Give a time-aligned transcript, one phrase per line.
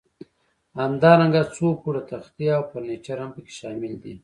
[0.79, 4.13] همدارنګه څو پوړه تختې او فرنیچر هم پکې شامل دي.